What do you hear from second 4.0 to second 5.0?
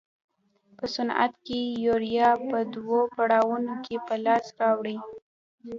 په لاس راوړي.